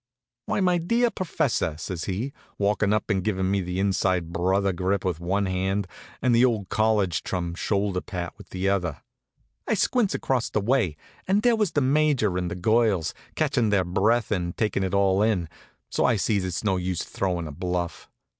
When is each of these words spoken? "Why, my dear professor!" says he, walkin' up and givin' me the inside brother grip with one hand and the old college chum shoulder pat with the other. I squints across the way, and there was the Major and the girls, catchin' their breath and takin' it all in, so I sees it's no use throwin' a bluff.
"Why, 0.47 0.61
my 0.61 0.79
dear 0.79 1.11
professor!" 1.11 1.75
says 1.77 2.05
he, 2.05 2.33
walkin' 2.57 2.91
up 2.91 3.11
and 3.11 3.23
givin' 3.23 3.51
me 3.51 3.61
the 3.61 3.79
inside 3.79 4.33
brother 4.33 4.73
grip 4.73 5.05
with 5.05 5.19
one 5.19 5.45
hand 5.45 5.85
and 6.23 6.33
the 6.33 6.43
old 6.43 6.69
college 6.69 7.21
chum 7.23 7.53
shoulder 7.53 8.01
pat 8.01 8.33
with 8.35 8.49
the 8.49 8.67
other. 8.67 9.03
I 9.67 9.75
squints 9.75 10.15
across 10.15 10.49
the 10.49 10.59
way, 10.59 10.95
and 11.27 11.43
there 11.43 11.55
was 11.55 11.73
the 11.73 11.81
Major 11.81 12.35
and 12.35 12.49
the 12.49 12.55
girls, 12.55 13.13
catchin' 13.35 13.69
their 13.69 13.85
breath 13.85 14.31
and 14.31 14.57
takin' 14.57 14.83
it 14.83 14.95
all 14.95 15.21
in, 15.21 15.47
so 15.91 16.03
I 16.03 16.15
sees 16.15 16.45
it's 16.45 16.63
no 16.63 16.77
use 16.77 17.03
throwin' 17.03 17.47
a 17.47 17.51
bluff. 17.51 18.09